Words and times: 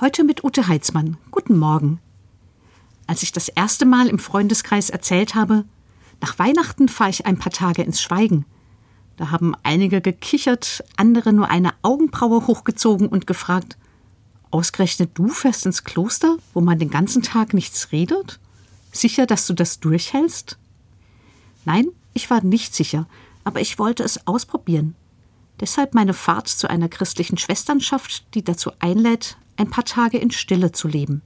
Heute 0.00 0.22
mit 0.22 0.44
Ute 0.44 0.68
Heitzmann. 0.68 1.16
Guten 1.32 1.58
Morgen. 1.58 1.98
Als 3.08 3.24
ich 3.24 3.32
das 3.32 3.48
erste 3.48 3.84
Mal 3.84 4.06
im 4.06 4.20
Freundeskreis 4.20 4.90
erzählt 4.90 5.34
habe, 5.34 5.64
nach 6.20 6.38
Weihnachten 6.38 6.88
fahre 6.88 7.10
ich 7.10 7.26
ein 7.26 7.36
paar 7.36 7.50
Tage 7.50 7.82
ins 7.82 8.00
Schweigen. 8.00 8.44
Da 9.16 9.32
haben 9.32 9.56
einige 9.64 10.00
gekichert, 10.00 10.84
andere 10.96 11.32
nur 11.32 11.50
eine 11.50 11.72
Augenbraue 11.82 12.46
hochgezogen 12.46 13.08
und 13.08 13.26
gefragt, 13.26 13.76
ausgerechnet 14.52 15.10
du 15.14 15.26
fährst 15.26 15.66
ins 15.66 15.82
Kloster, 15.82 16.36
wo 16.54 16.60
man 16.60 16.78
den 16.78 16.90
ganzen 16.90 17.22
Tag 17.22 17.52
nichts 17.52 17.90
redet? 17.90 18.38
Sicher, 18.92 19.26
dass 19.26 19.48
du 19.48 19.52
das 19.52 19.80
durchhältst? 19.80 20.58
Nein, 21.64 21.88
ich 22.14 22.30
war 22.30 22.44
nicht 22.44 22.72
sicher, 22.72 23.08
aber 23.42 23.60
ich 23.60 23.80
wollte 23.80 24.04
es 24.04 24.28
ausprobieren. 24.28 24.94
Deshalb 25.60 25.94
meine 25.94 26.14
Fahrt 26.14 26.48
zu 26.48 26.70
einer 26.70 26.88
christlichen 26.88 27.36
Schwesternschaft, 27.36 28.26
die 28.34 28.44
dazu 28.44 28.70
einlädt, 28.78 29.36
ein 29.56 29.70
paar 29.70 29.84
Tage 29.84 30.18
in 30.18 30.30
Stille 30.30 30.72
zu 30.72 30.86
leben. 30.86 31.22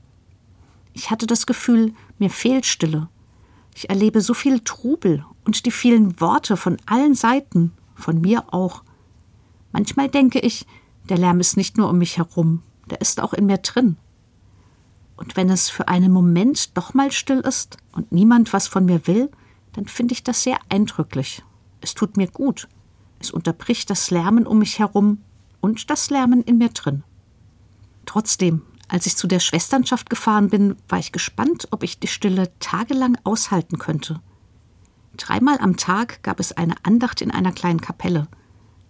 Ich 0.94 1.10
hatte 1.10 1.26
das 1.26 1.46
Gefühl, 1.46 1.94
mir 2.18 2.30
fehlt 2.30 2.66
Stille. 2.66 3.08
Ich 3.74 3.90
erlebe 3.90 4.20
so 4.20 4.34
viel 4.34 4.60
Trubel 4.60 5.24
und 5.44 5.66
die 5.66 5.70
vielen 5.70 6.20
Worte 6.20 6.56
von 6.56 6.76
allen 6.86 7.14
Seiten, 7.14 7.72
von 7.94 8.20
mir 8.20 8.52
auch. 8.52 8.82
Manchmal 9.72 10.08
denke 10.08 10.38
ich, 10.38 10.66
der 11.08 11.18
Lärm 11.18 11.40
ist 11.40 11.56
nicht 11.56 11.76
nur 11.76 11.88
um 11.88 11.98
mich 11.98 12.18
herum, 12.18 12.62
der 12.90 13.00
ist 13.00 13.20
auch 13.20 13.32
in 13.32 13.46
mir 13.46 13.58
drin. 13.58 13.96
Und 15.16 15.36
wenn 15.36 15.50
es 15.50 15.68
für 15.68 15.88
einen 15.88 16.12
Moment 16.12 16.76
doch 16.76 16.94
mal 16.94 17.12
still 17.12 17.40
ist 17.40 17.76
und 17.92 18.12
niemand 18.12 18.52
was 18.52 18.66
von 18.66 18.84
mir 18.84 19.06
will, 19.06 19.30
dann 19.72 19.86
finde 19.86 20.14
ich 20.14 20.24
das 20.24 20.42
sehr 20.42 20.58
eindrücklich. 20.68 21.42
Es 21.80 21.94
tut 21.94 22.16
mir 22.16 22.28
gut. 22.28 22.68
Es 23.22 23.30
unterbricht 23.30 23.88
das 23.88 24.10
Lärmen 24.10 24.46
um 24.46 24.58
mich 24.58 24.80
herum 24.80 25.18
und 25.60 25.90
das 25.90 26.10
Lärmen 26.10 26.42
in 26.42 26.58
mir 26.58 26.70
drin. 26.70 27.04
Trotzdem, 28.04 28.62
als 28.88 29.06
ich 29.06 29.16
zu 29.16 29.28
der 29.28 29.38
Schwesternschaft 29.38 30.10
gefahren 30.10 30.50
bin, 30.50 30.76
war 30.88 30.98
ich 30.98 31.12
gespannt, 31.12 31.68
ob 31.70 31.84
ich 31.84 32.00
die 32.00 32.08
Stille 32.08 32.50
tagelang 32.58 33.16
aushalten 33.22 33.78
könnte. 33.78 34.20
Dreimal 35.16 35.58
am 35.58 35.76
Tag 35.76 36.22
gab 36.24 36.40
es 36.40 36.52
eine 36.52 36.74
Andacht 36.82 37.20
in 37.20 37.30
einer 37.30 37.52
kleinen 37.52 37.80
Kapelle. 37.80 38.26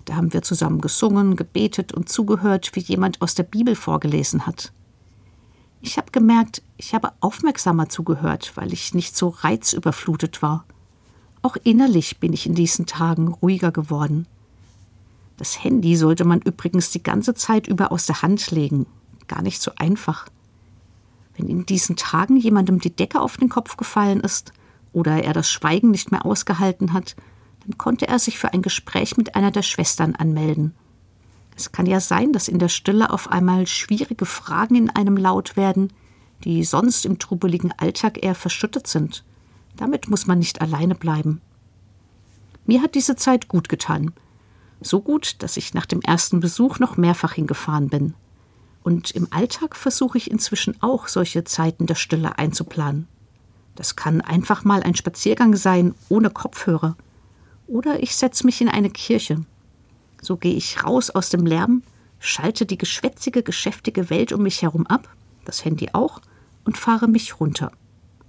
Da 0.06 0.16
haben 0.16 0.32
wir 0.32 0.42
zusammen 0.42 0.80
gesungen, 0.80 1.36
gebetet 1.36 1.92
und 1.92 2.08
zugehört, 2.08 2.70
wie 2.74 2.80
jemand 2.80 3.20
aus 3.20 3.34
der 3.34 3.44
Bibel 3.44 3.76
vorgelesen 3.76 4.46
hat. 4.46 4.72
Ich 5.82 5.98
habe 5.98 6.10
gemerkt, 6.10 6.62
ich 6.78 6.94
habe 6.94 7.12
aufmerksamer 7.20 7.90
zugehört, 7.90 8.52
weil 8.54 8.72
ich 8.72 8.94
nicht 8.94 9.14
so 9.14 9.28
reizüberflutet 9.28 10.40
war. 10.40 10.64
Auch 11.42 11.56
innerlich 11.64 12.18
bin 12.18 12.32
ich 12.32 12.46
in 12.46 12.54
diesen 12.54 12.86
Tagen 12.86 13.28
ruhiger 13.28 13.72
geworden. 13.72 14.26
Das 15.42 15.64
Handy 15.64 15.96
sollte 15.96 16.24
man 16.24 16.40
übrigens 16.40 16.92
die 16.92 17.02
ganze 17.02 17.34
Zeit 17.34 17.66
über 17.66 17.90
aus 17.90 18.06
der 18.06 18.22
Hand 18.22 18.52
legen, 18.52 18.86
gar 19.26 19.42
nicht 19.42 19.60
so 19.60 19.72
einfach. 19.76 20.28
Wenn 21.36 21.48
in 21.48 21.66
diesen 21.66 21.96
Tagen 21.96 22.36
jemandem 22.36 22.78
die 22.78 22.94
Decke 22.94 23.20
auf 23.20 23.38
den 23.38 23.48
Kopf 23.48 23.76
gefallen 23.76 24.20
ist 24.20 24.52
oder 24.92 25.24
er 25.24 25.32
das 25.32 25.50
Schweigen 25.50 25.90
nicht 25.90 26.12
mehr 26.12 26.24
ausgehalten 26.24 26.92
hat, 26.92 27.16
dann 27.66 27.76
konnte 27.76 28.06
er 28.06 28.20
sich 28.20 28.38
für 28.38 28.52
ein 28.52 28.62
Gespräch 28.62 29.16
mit 29.16 29.34
einer 29.34 29.50
der 29.50 29.62
Schwestern 29.62 30.14
anmelden. 30.14 30.76
Es 31.56 31.72
kann 31.72 31.86
ja 31.86 31.98
sein, 31.98 32.32
dass 32.32 32.46
in 32.46 32.60
der 32.60 32.68
Stille 32.68 33.10
auf 33.10 33.28
einmal 33.28 33.66
schwierige 33.66 34.26
Fragen 34.26 34.76
in 34.76 34.90
einem 34.90 35.16
laut 35.16 35.56
werden, 35.56 35.92
die 36.44 36.62
sonst 36.62 37.04
im 37.04 37.18
trubeligen 37.18 37.72
Alltag 37.78 38.22
eher 38.22 38.36
verschüttet 38.36 38.86
sind. 38.86 39.24
Damit 39.76 40.08
muss 40.08 40.28
man 40.28 40.38
nicht 40.38 40.60
alleine 40.60 40.94
bleiben. 40.94 41.40
Mir 42.64 42.80
hat 42.80 42.94
diese 42.94 43.16
Zeit 43.16 43.48
gut 43.48 43.68
getan. 43.68 44.12
So 44.82 45.00
gut, 45.00 45.42
dass 45.42 45.56
ich 45.56 45.74
nach 45.74 45.86
dem 45.86 46.00
ersten 46.00 46.40
Besuch 46.40 46.78
noch 46.78 46.96
mehrfach 46.96 47.34
hingefahren 47.34 47.88
bin. 47.88 48.14
Und 48.82 49.12
im 49.12 49.28
Alltag 49.30 49.76
versuche 49.76 50.18
ich 50.18 50.30
inzwischen 50.30 50.80
auch 50.82 51.06
solche 51.06 51.44
Zeiten 51.44 51.86
der 51.86 51.94
Stille 51.94 52.38
einzuplanen. 52.38 53.06
Das 53.76 53.96
kann 53.96 54.20
einfach 54.20 54.64
mal 54.64 54.82
ein 54.82 54.96
Spaziergang 54.96 55.54
sein, 55.54 55.94
ohne 56.08 56.30
Kopfhörer. 56.30 56.96
Oder 57.66 58.02
ich 58.02 58.16
setze 58.16 58.44
mich 58.44 58.60
in 58.60 58.68
eine 58.68 58.90
Kirche. 58.90 59.44
So 60.20 60.36
gehe 60.36 60.54
ich 60.54 60.84
raus 60.84 61.10
aus 61.10 61.30
dem 61.30 61.46
Lärm, 61.46 61.82
schalte 62.18 62.66
die 62.66 62.78
geschwätzige, 62.78 63.42
geschäftige 63.42 64.10
Welt 64.10 64.32
um 64.32 64.42
mich 64.42 64.62
herum 64.62 64.86
ab, 64.86 65.08
das 65.44 65.64
Handy 65.64 65.90
auch, 65.92 66.20
und 66.64 66.76
fahre 66.76 67.08
mich 67.08 67.40
runter. 67.40 67.72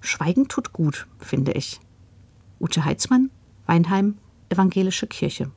Schweigen 0.02 0.48
tut 0.48 0.74
gut, 0.74 1.08
finde 1.20 1.54
ich. 1.54 1.80
Ute 2.60 2.86
Heitzmann, 2.86 3.30
Weinheim, 3.66 4.18
Evangelische 4.50 5.08
Kirche. 5.08 5.52